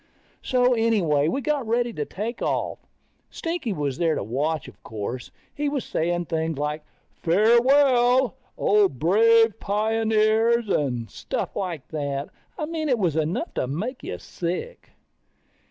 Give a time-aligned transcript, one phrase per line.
[0.41, 2.79] So anyway, we got ready to take off.
[3.29, 5.29] Stinky was there to watch, of course.
[5.53, 12.29] He was saying things like, farewell, O brave pioneers, and stuff like that.
[12.57, 14.89] I mean it was enough to make you sick.